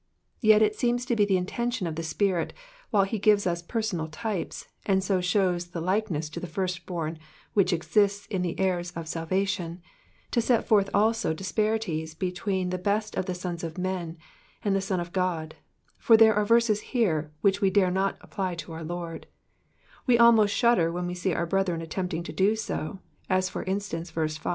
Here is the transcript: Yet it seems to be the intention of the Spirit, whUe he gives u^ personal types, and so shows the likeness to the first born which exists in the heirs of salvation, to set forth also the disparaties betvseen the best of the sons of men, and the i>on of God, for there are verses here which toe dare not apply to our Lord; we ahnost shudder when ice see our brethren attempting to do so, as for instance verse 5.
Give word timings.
Yet 0.39 0.63
it 0.63 0.75
seems 0.75 1.05
to 1.05 1.15
be 1.15 1.25
the 1.25 1.37
intention 1.37 1.85
of 1.85 1.95
the 1.95 2.01
Spirit, 2.01 2.53
whUe 2.91 3.05
he 3.05 3.19
gives 3.19 3.45
u^ 3.45 3.67
personal 3.67 4.07
types, 4.07 4.67
and 4.83 5.03
so 5.03 5.21
shows 5.21 5.67
the 5.67 5.79
likeness 5.79 6.27
to 6.31 6.39
the 6.39 6.47
first 6.47 6.87
born 6.87 7.19
which 7.53 7.71
exists 7.71 8.25
in 8.25 8.41
the 8.41 8.59
heirs 8.59 8.89
of 8.93 9.07
salvation, 9.07 9.79
to 10.31 10.41
set 10.41 10.65
forth 10.67 10.89
also 10.91 11.35
the 11.35 11.43
disparaties 11.43 12.15
betvseen 12.15 12.71
the 12.71 12.79
best 12.79 13.13
of 13.13 13.27
the 13.27 13.35
sons 13.35 13.63
of 13.63 13.77
men, 13.77 14.17
and 14.65 14.75
the 14.75 14.79
i>on 14.79 14.99
of 14.99 15.13
God, 15.13 15.53
for 15.99 16.17
there 16.17 16.33
are 16.33 16.45
verses 16.45 16.81
here 16.81 17.31
which 17.41 17.59
toe 17.59 17.69
dare 17.69 17.91
not 17.91 18.17
apply 18.21 18.55
to 18.55 18.71
our 18.73 18.83
Lord; 18.83 19.27
we 20.07 20.17
ahnost 20.17 20.49
shudder 20.49 20.91
when 20.91 21.07
ice 21.11 21.21
see 21.21 21.33
our 21.35 21.45
brethren 21.45 21.79
attempting 21.79 22.23
to 22.23 22.33
do 22.33 22.55
so, 22.55 22.97
as 23.29 23.49
for 23.49 23.61
instance 23.65 24.09
verse 24.09 24.35
5. 24.35 24.49